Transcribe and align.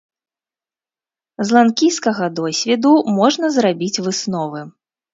З 1.51 1.57
ланкійскага 1.59 2.31
досведу 2.41 2.91
можна 3.21 3.55
зрабіць 3.61 3.95
высновы. 4.07 4.69